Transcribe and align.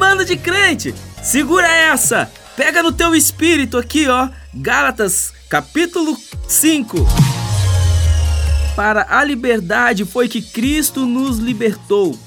bando 0.00 0.24
de 0.24 0.34
crente! 0.34 0.94
Segura 1.22 1.68
essa! 1.68 2.32
Pega 2.56 2.82
no 2.82 2.90
teu 2.90 3.14
espírito 3.14 3.76
aqui, 3.76 4.08
ó. 4.08 4.30
Gálatas, 4.54 5.30
capítulo 5.46 6.16
5. 6.48 6.96
Para 8.74 9.06
a 9.10 9.22
liberdade 9.22 10.06
foi 10.06 10.26
que 10.26 10.40
Cristo 10.40 11.04
nos 11.04 11.36
libertou. 11.36 12.18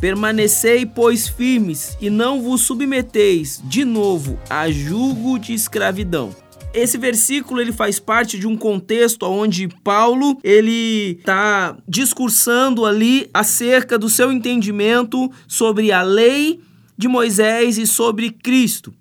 Permanecei, 0.00 0.86
pois, 0.86 1.26
firmes 1.26 1.98
e 2.00 2.08
não 2.08 2.40
vos 2.40 2.60
submeteis 2.60 3.60
de 3.64 3.84
novo 3.84 4.38
a 4.48 4.70
jugo 4.70 5.40
de 5.40 5.52
escravidão. 5.52 6.30
Esse 6.72 6.96
versículo 6.96 7.60
ele 7.60 7.72
faz 7.72 7.98
parte 7.98 8.38
de 8.38 8.46
um 8.46 8.56
contexto 8.56 9.26
onde 9.26 9.66
Paulo 9.82 10.38
ele 10.44 11.16
está 11.18 11.76
discursando 11.88 12.86
ali 12.86 13.28
acerca 13.34 13.98
do 13.98 14.08
seu 14.08 14.30
entendimento 14.30 15.28
sobre 15.48 15.90
a 15.90 16.02
lei 16.02 16.60
de 16.98 17.06
Moisés 17.08 17.78
e 17.78 17.86
sobre 17.86 18.30
Cristo, 18.30 18.92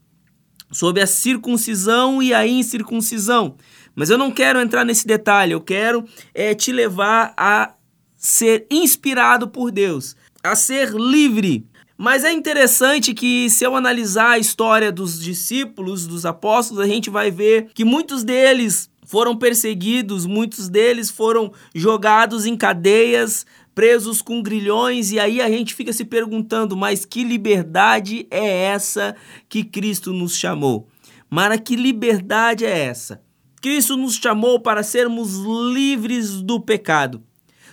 sobre 0.72 1.02
a 1.02 1.08
circuncisão 1.08 2.22
e 2.22 2.34
a 2.34 2.48
incircuncisão. 2.48 3.58
Mas 3.96 4.12
eu 4.12 4.18
não 4.18 4.32
quero 4.32 4.62
entrar 4.62 4.86
nesse 4.86 5.08
detalhe, 5.08 5.52
eu 5.52 5.62
quero 5.62 6.06
é, 6.34 6.54
te 6.54 6.72
levar 6.72 7.34
a 7.36 7.74
ser 8.16 8.68
inspirado 8.70 9.48
por 9.48 9.72
Deus, 9.72 10.16
a 10.44 10.56
ser 10.56 10.92
livre, 10.92 11.68
mas 11.98 12.24
é 12.24 12.32
interessante 12.32 13.12
que, 13.12 13.50
se 13.50 13.64
eu 13.64 13.76
analisar 13.76 14.32
a 14.32 14.40
história 14.40 14.92
dos 14.92 15.20
discípulos, 15.20 16.06
dos 16.06 16.28
apóstolos, 16.28 16.84
a 16.84 16.88
gente 16.88 17.10
vai 17.10 17.32
ver 17.32 17.70
que 17.74 17.84
muitos 17.84 18.24
deles 18.24 18.88
foram 19.04 19.36
perseguidos, 19.36 20.26
muitos 20.28 20.70
deles 20.70 21.10
foram 21.10 21.52
jogados 21.74 22.46
em 22.46 22.56
cadeias, 22.56 23.48
presos 23.78 24.24
com 24.24 24.42
grilhões, 24.42 25.12
e 25.12 25.20
aí 25.20 25.40
a 25.40 25.48
gente 25.48 25.76
fica 25.76 25.94
se 25.94 26.04
perguntando: 26.04 26.76
mas 26.76 27.06
que 27.06 27.24
liberdade 27.24 28.26
é 28.32 28.64
essa 28.64 29.16
que 29.48 29.64
Cristo 29.64 30.12
nos 30.12 30.36
chamou? 30.36 30.88
Mara, 31.30 31.60
que 31.60 31.76
liberdade 31.76 32.66
é 32.66 32.86
essa? 32.86 33.22
Cristo 33.62 33.96
nos 33.96 34.16
chamou 34.16 34.60
para 34.60 34.82
sermos 34.82 35.36
livres 35.72 36.42
do 36.42 36.60
pecado. 36.60 37.22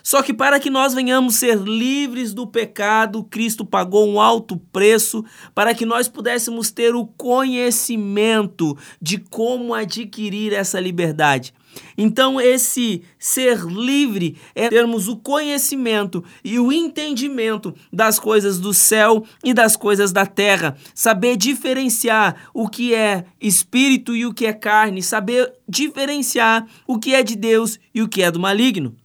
Só 0.02 0.22
que 0.22 0.34
para 0.34 0.60
que 0.60 0.68
nós 0.68 0.92
venhamos 0.92 1.36
ser 1.36 1.56
livres 1.56 2.34
do 2.34 2.46
pecado, 2.46 3.24
Cristo 3.24 3.64
pagou 3.64 4.06
um 4.06 4.20
alto 4.20 4.58
preço 4.70 5.24
para 5.54 5.74
que 5.74 5.86
nós 5.86 6.06
pudéssemos 6.06 6.70
ter 6.70 6.94
o 6.94 7.06
conhecimento 7.06 8.76
de 9.00 9.16
como 9.16 9.72
adquirir 9.72 10.52
essa 10.52 10.78
liberdade. 10.78 11.54
Então, 11.96 12.40
esse 12.40 13.02
ser 13.18 13.64
livre 13.64 14.36
é 14.54 14.68
termos 14.68 15.08
o 15.08 15.16
conhecimento 15.16 16.24
e 16.44 16.58
o 16.58 16.72
entendimento 16.72 17.74
das 17.92 18.18
coisas 18.18 18.58
do 18.58 18.74
céu 18.74 19.24
e 19.42 19.54
das 19.54 19.76
coisas 19.76 20.12
da 20.12 20.26
terra, 20.26 20.76
saber 20.94 21.36
diferenciar 21.36 22.48
o 22.52 22.68
que 22.68 22.94
é 22.94 23.24
espírito 23.40 24.16
e 24.16 24.26
o 24.26 24.34
que 24.34 24.46
é 24.46 24.52
carne, 24.52 25.02
saber 25.02 25.52
diferenciar 25.68 26.66
o 26.86 26.98
que 26.98 27.14
é 27.14 27.22
de 27.22 27.36
Deus 27.36 27.78
e 27.94 28.02
o 28.02 28.08
que 28.08 28.22
é 28.22 28.30
do 28.30 28.40
maligno. 28.40 28.96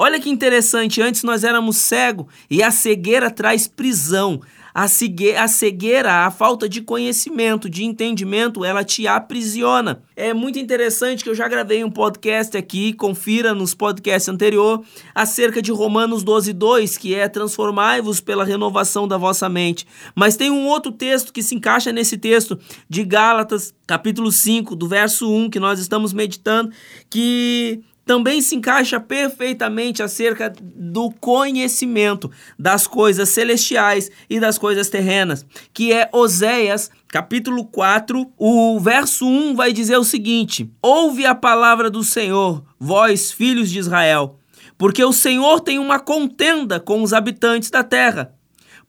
Olha 0.00 0.20
que 0.20 0.30
interessante, 0.30 1.02
antes 1.02 1.24
nós 1.24 1.42
éramos 1.42 1.76
cego 1.76 2.28
e 2.48 2.62
a 2.62 2.70
cegueira 2.70 3.32
traz 3.32 3.66
prisão. 3.66 4.40
A 4.74 4.86
cegueira, 4.86 6.26
a 6.26 6.30
falta 6.30 6.68
de 6.68 6.82
conhecimento, 6.82 7.68
de 7.68 7.84
entendimento, 7.84 8.64
ela 8.64 8.84
te 8.84 9.06
aprisiona. 9.06 10.02
É 10.14 10.34
muito 10.34 10.58
interessante 10.58 11.24
que 11.24 11.30
eu 11.30 11.34
já 11.34 11.48
gravei 11.48 11.82
um 11.82 11.90
podcast 11.90 12.56
aqui, 12.56 12.92
confira 12.92 13.54
nos 13.54 13.74
podcasts 13.74 14.28
anterior, 14.28 14.84
acerca 15.14 15.62
de 15.62 15.72
Romanos 15.72 16.22
12, 16.22 16.52
2, 16.52 16.96
que 16.98 17.14
é 17.14 17.28
transformai-vos 17.28 18.20
pela 18.20 18.44
renovação 18.44 19.08
da 19.08 19.16
vossa 19.16 19.48
mente. 19.48 19.86
Mas 20.14 20.36
tem 20.36 20.50
um 20.50 20.66
outro 20.66 20.92
texto 20.92 21.32
que 21.32 21.42
se 21.42 21.54
encaixa 21.54 21.92
nesse 21.92 22.18
texto, 22.18 22.58
de 22.88 23.04
Gálatas, 23.04 23.74
capítulo 23.86 24.30
5, 24.30 24.76
do 24.76 24.86
verso 24.88 25.30
1, 25.30 25.50
que 25.50 25.60
nós 25.60 25.78
estamos 25.80 26.12
meditando, 26.12 26.70
que 27.08 27.80
também 28.08 28.40
se 28.40 28.56
encaixa 28.56 28.98
perfeitamente 28.98 30.02
acerca 30.02 30.50
do 30.58 31.10
conhecimento 31.10 32.30
das 32.58 32.86
coisas 32.86 33.28
celestiais 33.28 34.10
e 34.30 34.40
das 34.40 34.56
coisas 34.56 34.88
terrenas, 34.88 35.44
que 35.74 35.92
é 35.92 36.08
Oséias, 36.10 36.90
capítulo 37.06 37.66
4, 37.66 38.26
o 38.38 38.80
verso 38.80 39.26
1 39.26 39.54
vai 39.54 39.74
dizer 39.74 39.98
o 39.98 40.04
seguinte: 40.04 40.72
Ouve 40.80 41.26
a 41.26 41.34
palavra 41.34 41.90
do 41.90 42.02
Senhor, 42.02 42.64
vós, 42.80 43.30
filhos 43.30 43.70
de 43.70 43.78
Israel, 43.78 44.38
porque 44.78 45.04
o 45.04 45.12
Senhor 45.12 45.60
tem 45.60 45.78
uma 45.78 46.00
contenda 46.00 46.80
com 46.80 47.02
os 47.02 47.12
habitantes 47.12 47.68
da 47.68 47.84
terra, 47.84 48.32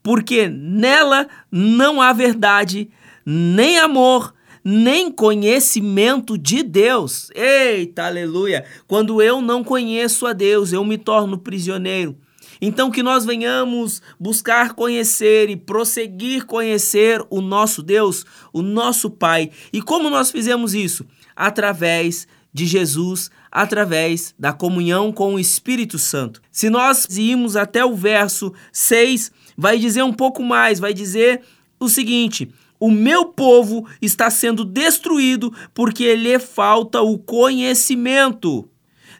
porque 0.01 0.47
nela 0.47 1.27
não 1.51 2.01
há 2.01 2.13
verdade, 2.13 2.89
nem 3.25 3.79
amor, 3.79 4.33
nem 4.63 5.11
conhecimento 5.11 6.37
de 6.37 6.63
Deus. 6.63 7.29
Eita, 7.33 8.05
aleluia! 8.05 8.65
Quando 8.87 9.21
eu 9.21 9.41
não 9.41 9.63
conheço 9.63 10.25
a 10.25 10.33
Deus, 10.33 10.73
eu 10.73 10.83
me 10.83 10.97
torno 10.97 11.37
prisioneiro. 11.37 12.15
Então, 12.61 12.91
que 12.91 13.01
nós 13.01 13.25
venhamos 13.25 14.01
buscar 14.19 14.73
conhecer 14.73 15.49
e 15.49 15.55
prosseguir 15.55 16.45
conhecer 16.45 17.25
o 17.29 17.39
nosso 17.39 17.81
Deus, 17.81 18.25
o 18.51 18.61
nosso 18.61 19.09
Pai. 19.09 19.49
E 19.71 19.81
como 19.81 20.09
nós 20.09 20.29
fizemos 20.29 20.73
isso? 20.73 21.05
Através 21.35 22.27
de 22.53 22.65
Jesus, 22.65 23.29
através 23.51 24.33
da 24.37 24.51
comunhão 24.51 25.11
com 25.11 25.35
o 25.35 25.39
Espírito 25.39 25.97
Santo. 25.97 26.41
Se 26.51 26.69
nós 26.69 27.05
irmos 27.17 27.55
até 27.55 27.85
o 27.85 27.95
verso 27.95 28.53
6, 28.73 29.31
vai 29.57 29.77
dizer 29.77 30.03
um 30.03 30.13
pouco 30.13 30.43
mais, 30.43 30.79
vai 30.79 30.93
dizer 30.93 31.41
o 31.79 31.87
seguinte: 31.87 32.51
o 32.79 32.89
meu 32.89 33.25
povo 33.25 33.87
está 34.01 34.29
sendo 34.29 34.63
destruído 34.63 35.53
porque 35.73 36.15
lhe 36.15 36.39
falta 36.39 37.01
o 37.01 37.17
conhecimento. 37.17 38.69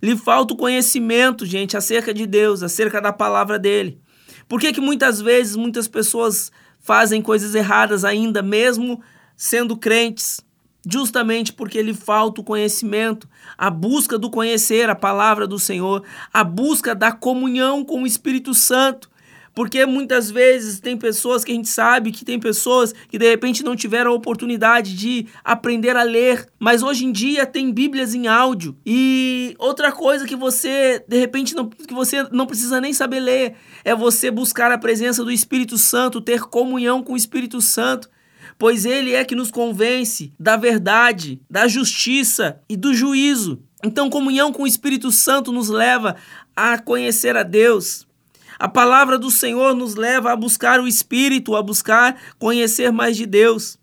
Lhe 0.02 0.16
falta 0.16 0.54
o 0.54 0.58
conhecimento, 0.58 1.46
gente, 1.46 1.76
acerca 1.76 2.14
de 2.14 2.26
Deus, 2.26 2.64
acerca 2.64 3.02
da 3.02 3.12
palavra 3.12 3.60
dele. 3.60 4.00
Por 4.48 4.60
que, 4.60 4.72
que 4.72 4.80
muitas 4.80 5.20
vezes 5.20 5.56
muitas 5.56 5.88
pessoas 5.88 6.52
fazem 6.80 7.22
coisas 7.22 7.54
erradas 7.54 8.06
ainda, 8.06 8.42
mesmo 8.42 9.02
sendo 9.36 9.76
crentes? 9.76 10.40
Justamente 10.90 11.52
porque 11.52 11.82
lhe 11.82 11.94
falta 11.94 12.40
o 12.40 12.44
conhecimento, 12.44 13.28
a 13.58 13.70
busca 13.70 14.18
do 14.18 14.30
conhecer 14.30 14.90
a 14.90 14.96
palavra 14.96 15.46
do 15.46 15.60
Senhor, 15.60 16.04
a 16.34 16.44
busca 16.46 16.96
da 16.96 17.12
comunhão 17.12 17.84
com 17.84 18.04
o 18.04 18.08
Espírito 18.08 18.54
Santo. 18.54 19.10
Porque 19.60 19.86
muitas 19.86 20.32
vezes 20.32 20.80
tem 20.80 20.96
pessoas 20.96 21.44
que 21.44 21.52
a 21.52 21.54
gente 21.54 21.68
sabe 21.68 22.14
que 22.14 22.24
tem 22.24 22.40
pessoas 22.40 22.94
que 23.10 23.18
de 23.18 23.30
repente 23.30 23.62
não 23.62 23.76
tiveram 23.76 24.12
a 24.12 24.14
oportunidade 24.14 24.96
de 24.96 25.28
aprender 25.44 25.98
a 25.98 26.04
ler, 26.04 26.48
mas 26.58 26.82
hoje 26.82 27.04
em 27.04 27.12
dia 27.12 27.46
tem 27.46 27.70
Bíblias 27.70 28.16
em 28.16 28.26
áudio. 28.26 28.78
E 28.86 29.54
outra 29.60 29.92
coisa 29.92 30.26
que 30.26 30.34
você 30.34 31.04
de 31.06 31.20
repente 31.20 31.54
não, 31.54 31.68
que 31.68 31.94
você 31.94 32.24
não 32.32 32.46
precisa 32.46 32.80
nem 32.80 32.94
saber 32.94 33.20
ler 33.20 33.56
é 33.84 33.94
você 33.94 34.32
buscar 34.32 34.72
a 34.72 34.78
presença 34.78 35.26
do 35.26 35.32
Espírito 35.32 35.78
Santo, 35.78 36.22
ter 36.22 36.40
comunhão 36.44 37.04
com 37.04 37.12
o 37.12 37.18
Espírito 37.18 37.62
Santo 37.62 38.10
pois 38.58 38.86
ele 38.86 39.14
é 39.14 39.26
que 39.26 39.36
nos 39.36 39.52
convence 39.52 40.34
da 40.40 40.56
verdade, 40.56 41.42
da 41.50 41.68
justiça 41.68 42.62
e 42.70 42.78
do 42.78 42.94
juízo. 42.94 43.62
Então, 43.84 44.10
comunhão 44.10 44.54
com 44.54 44.64
o 44.64 44.68
Espírito 44.68 45.12
Santo 45.12 45.52
nos 45.52 45.68
leva 45.70 46.16
a 46.56 46.78
conhecer 46.78 47.38
a 47.38 47.44
Deus. 47.44 48.09
A 48.60 48.68
palavra 48.68 49.18
do 49.18 49.32
Senhor 49.32 49.74
nos 49.74 49.96
leva 49.96 50.34
a 50.34 50.36
buscar 50.36 50.82
o 50.82 50.88
Espírito, 50.88 51.56
a 51.56 51.64
buscar 51.64 52.20
conhecer 52.38 52.92
mais 52.92 53.16
de 53.16 53.26
Deus. 53.26 53.80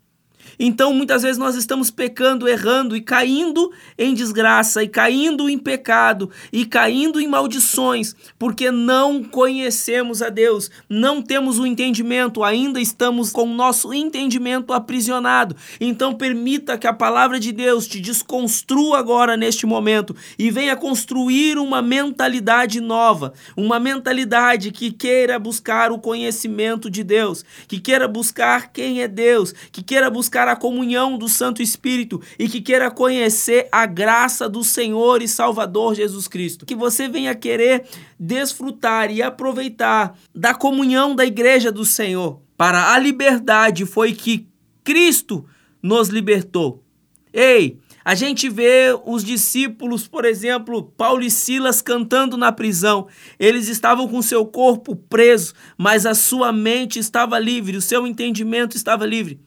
Então, 0.59 0.93
muitas 0.93 1.21
vezes 1.21 1.37
nós 1.37 1.55
estamos 1.55 1.91
pecando, 1.91 2.47
errando 2.47 2.95
e 2.95 3.01
caindo 3.01 3.71
em 3.97 4.13
desgraça, 4.13 4.83
e 4.83 4.87
caindo 4.87 5.49
em 5.49 5.57
pecado, 5.57 6.31
e 6.51 6.65
caindo 6.65 7.19
em 7.19 7.27
maldições, 7.27 8.15
porque 8.39 8.71
não 8.71 9.23
conhecemos 9.23 10.21
a 10.21 10.29
Deus, 10.29 10.71
não 10.89 11.21
temos 11.21 11.59
o 11.59 11.65
entendimento, 11.65 12.43
ainda 12.43 12.81
estamos 12.81 13.31
com 13.31 13.43
o 13.43 13.53
nosso 13.53 13.93
entendimento 13.93 14.73
aprisionado. 14.73 15.55
Então, 15.79 16.13
permita 16.13 16.77
que 16.77 16.87
a 16.87 16.93
palavra 16.93 17.39
de 17.39 17.51
Deus 17.51 17.87
te 17.87 17.99
desconstrua 17.99 18.97
agora 18.97 19.37
neste 19.37 19.65
momento 19.65 20.15
e 20.39 20.49
venha 20.49 20.75
construir 20.75 21.57
uma 21.57 21.81
mentalidade 21.81 22.81
nova, 22.81 23.33
uma 23.55 23.79
mentalidade 23.79 24.71
que 24.71 24.91
queira 24.91 25.37
buscar 25.37 25.91
o 25.91 25.99
conhecimento 25.99 26.89
de 26.89 27.03
Deus, 27.03 27.45
que 27.67 27.79
queira 27.79 28.07
buscar 28.07 28.71
quem 28.71 29.01
é 29.01 29.07
Deus, 29.07 29.53
que 29.71 29.83
queira 29.83 30.09
buscar 30.47 30.51
a 30.51 30.55
comunhão 30.55 31.17
do 31.17 31.27
Santo 31.27 31.61
Espírito 31.61 32.21
e 32.39 32.47
que 32.47 32.61
queira 32.61 32.89
conhecer 32.89 33.67
a 33.71 33.85
graça 33.85 34.47
do 34.47 34.63
Senhor 34.63 35.21
e 35.21 35.27
Salvador 35.27 35.95
Jesus 35.95 36.27
Cristo. 36.27 36.65
Que 36.65 36.75
você 36.75 37.09
venha 37.09 37.35
querer 37.35 37.83
desfrutar 38.19 39.11
e 39.11 39.21
aproveitar 39.21 40.17
da 40.33 40.53
comunhão 40.53 41.15
da 41.15 41.25
igreja 41.25 41.71
do 41.71 41.83
Senhor. 41.83 42.39
Para 42.55 42.93
a 42.93 42.99
liberdade 42.99 43.85
foi 43.85 44.13
que 44.13 44.47
Cristo 44.83 45.45
nos 45.81 46.07
libertou. 46.07 46.83
Ei, 47.33 47.77
A 48.07 48.15
gente 48.15 48.47
vê 48.47 48.97
os 49.05 49.21
discípulos, 49.21 50.07
por 50.07 50.23
exemplo, 50.23 50.81
Paulo 50.81 51.23
e 51.23 51.29
Silas 51.29 51.81
cantando 51.81 52.37
na 52.37 52.53
prisão. 52.53 53.09
Eles 53.37 53.67
estavam 53.67 54.07
com 54.07 54.21
seu 54.21 54.45
corpo 54.45 54.95
preso, 54.95 55.53
mas 55.77 56.05
a 56.05 56.15
sua 56.15 56.53
mente 56.53 56.99
estava 56.99 57.37
livre, 57.37 57.75
o 57.75 57.81
seu 57.81 58.07
entendimento 58.07 58.77
estava 58.77 59.05
livre. 59.05 59.41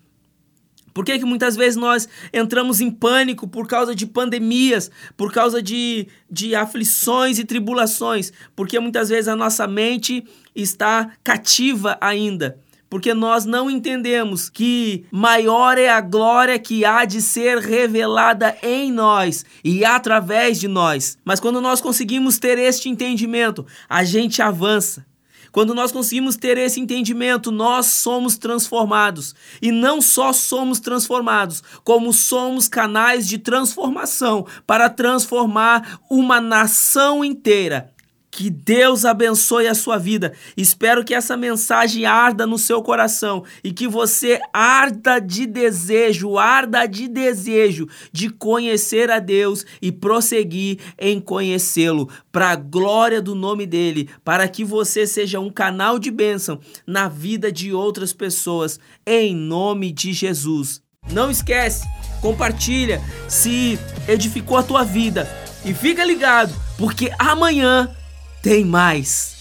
Por 0.92 1.04
que, 1.04 1.18
que 1.18 1.24
muitas 1.24 1.56
vezes 1.56 1.76
nós 1.76 2.08
entramos 2.32 2.80
em 2.80 2.90
pânico 2.90 3.46
por 3.48 3.66
causa 3.66 3.94
de 3.94 4.06
pandemias, 4.06 4.90
por 5.16 5.32
causa 5.32 5.62
de, 5.62 6.08
de 6.30 6.54
aflições 6.54 7.38
e 7.38 7.44
tribulações? 7.44 8.32
Porque 8.54 8.78
muitas 8.78 9.08
vezes 9.08 9.28
a 9.28 9.36
nossa 9.36 9.66
mente 9.66 10.24
está 10.54 11.10
cativa 11.22 11.96
ainda 12.00 12.58
porque 12.90 13.14
nós 13.14 13.44
não 13.44 13.70
entendemos 13.70 14.50
que 14.50 15.04
maior 15.12 15.78
é 15.78 15.88
a 15.88 16.00
glória 16.00 16.58
que 16.58 16.84
há 16.84 17.04
de 17.04 17.22
ser 17.22 17.58
revelada 17.58 18.56
em 18.64 18.90
nós 18.90 19.44
e 19.62 19.84
através 19.84 20.58
de 20.58 20.66
nós. 20.66 21.16
Mas 21.24 21.38
quando 21.38 21.60
nós 21.60 21.80
conseguimos 21.80 22.40
ter 22.40 22.58
este 22.58 22.88
entendimento, 22.88 23.64
a 23.88 24.02
gente 24.02 24.42
avança. 24.42 25.06
Quando 25.52 25.74
nós 25.74 25.92
conseguimos 25.92 26.36
ter 26.36 26.56
esse 26.58 26.80
entendimento, 26.80 27.50
nós 27.50 27.86
somos 27.86 28.36
transformados. 28.36 29.34
E 29.60 29.72
não 29.72 30.00
só 30.00 30.32
somos 30.32 30.80
transformados, 30.80 31.62
como 31.84 32.12
somos 32.12 32.68
canais 32.68 33.26
de 33.28 33.38
transformação 33.38 34.46
para 34.66 34.88
transformar 34.88 36.00
uma 36.08 36.40
nação 36.40 37.24
inteira. 37.24 37.92
Que 38.40 38.48
Deus 38.48 39.04
abençoe 39.04 39.68
a 39.68 39.74
sua 39.74 39.98
vida. 39.98 40.32
Espero 40.56 41.04
que 41.04 41.12
essa 41.12 41.36
mensagem 41.36 42.06
arda 42.06 42.46
no 42.46 42.56
seu 42.56 42.82
coração 42.82 43.44
e 43.62 43.70
que 43.70 43.86
você 43.86 44.40
arda 44.50 45.18
de 45.18 45.44
desejo, 45.44 46.38
arda 46.38 46.86
de 46.86 47.06
desejo 47.06 47.86
de 48.10 48.30
conhecer 48.30 49.10
a 49.10 49.18
Deus 49.18 49.66
e 49.82 49.92
prosseguir 49.92 50.78
em 50.98 51.20
conhecê-lo, 51.20 52.08
para 52.32 52.52
a 52.52 52.56
glória 52.56 53.20
do 53.20 53.34
nome 53.34 53.66
dele, 53.66 54.08
para 54.24 54.48
que 54.48 54.64
você 54.64 55.06
seja 55.06 55.38
um 55.38 55.50
canal 55.50 55.98
de 55.98 56.10
bênção 56.10 56.60
na 56.86 57.08
vida 57.08 57.52
de 57.52 57.74
outras 57.74 58.14
pessoas, 58.14 58.80
em 59.04 59.36
nome 59.36 59.92
de 59.92 60.14
Jesus. 60.14 60.80
Não 61.12 61.30
esquece, 61.30 61.86
compartilha 62.22 63.02
se 63.28 63.78
edificou 64.08 64.56
a 64.56 64.62
tua 64.62 64.82
vida 64.82 65.28
e 65.62 65.74
fica 65.74 66.02
ligado, 66.02 66.54
porque 66.78 67.12
amanhã 67.18 67.94
tem 68.42 68.64
mais. 68.64 69.39